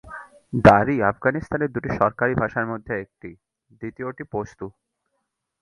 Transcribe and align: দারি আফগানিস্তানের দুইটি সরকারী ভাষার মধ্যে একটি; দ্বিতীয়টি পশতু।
দারি 0.63 0.95
আফগানিস্তানের 1.11 1.69
দুইটি 1.73 1.89
সরকারী 1.99 2.33
ভাষার 2.41 2.65
মধ্যে 2.71 2.93
একটি; 3.03 3.29
দ্বিতীয়টি 3.71 4.23
পশতু। 4.31 4.67